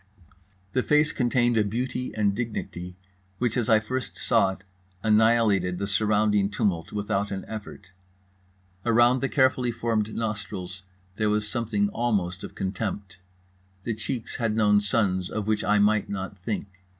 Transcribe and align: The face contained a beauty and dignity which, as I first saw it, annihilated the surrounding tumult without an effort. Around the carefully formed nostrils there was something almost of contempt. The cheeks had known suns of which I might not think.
The 0.73 0.81
face 0.81 1.11
contained 1.11 1.57
a 1.57 1.63
beauty 1.63 2.11
and 2.15 2.33
dignity 2.35 2.95
which, 3.37 3.55
as 3.55 3.69
I 3.69 3.79
first 3.79 4.17
saw 4.17 4.49
it, 4.53 4.63
annihilated 5.03 5.77
the 5.77 5.85
surrounding 5.85 6.49
tumult 6.49 6.91
without 6.91 7.29
an 7.29 7.45
effort. 7.47 7.91
Around 8.83 9.19
the 9.21 9.29
carefully 9.29 9.71
formed 9.71 10.15
nostrils 10.15 10.81
there 11.17 11.29
was 11.29 11.47
something 11.47 11.89
almost 11.89 12.43
of 12.43 12.55
contempt. 12.55 13.19
The 13.83 13.93
cheeks 13.93 14.37
had 14.37 14.55
known 14.55 14.81
suns 14.81 15.29
of 15.29 15.45
which 15.45 15.63
I 15.63 15.77
might 15.77 16.09
not 16.09 16.35
think. 16.35 16.65